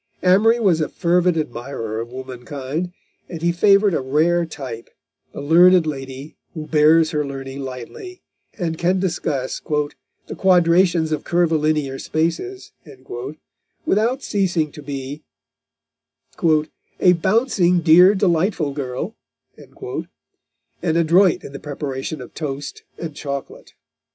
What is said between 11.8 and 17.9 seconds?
spaces" without ceasing to be "a bouncing,